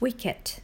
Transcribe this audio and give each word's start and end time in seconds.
wicket. 0.00 0.60